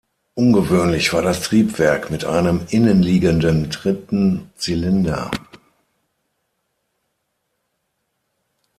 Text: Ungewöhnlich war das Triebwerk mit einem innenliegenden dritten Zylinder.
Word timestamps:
Ungewöhnlich 0.33 1.13
war 1.13 1.21
das 1.21 1.41
Triebwerk 1.41 2.09
mit 2.09 2.25
einem 2.25 2.65
innenliegenden 2.71 3.69
dritten 3.69 4.49
Zylinder. 4.55 5.29